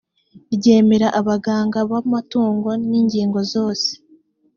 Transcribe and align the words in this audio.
ryemera 0.55 1.07
abaganga 1.19 1.79
b 1.89 1.91
amatungo 2.01 2.69
n 2.87 2.91
ingingo 2.99 3.39
zose 3.53 3.89